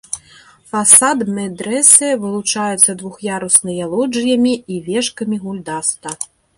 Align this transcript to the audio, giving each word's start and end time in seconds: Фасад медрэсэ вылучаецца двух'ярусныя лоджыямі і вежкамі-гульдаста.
Фасад 0.69 1.19
медрэсэ 1.37 2.09
вылучаецца 2.25 2.91
двух'ярусныя 3.05 3.83
лоджыямі 3.95 4.53
і 4.75 4.83
вежкамі-гульдаста. 4.91 6.09